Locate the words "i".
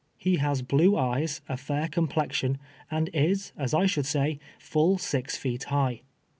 3.75-3.85